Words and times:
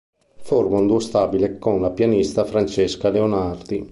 Forma 0.41 0.79
un 0.79 0.87
duo 0.87 0.97
stabile 0.97 1.59
con 1.59 1.79
la 1.79 1.91
pianista 1.91 2.43
Francesca 2.43 3.09
Leonardi. 3.09 3.87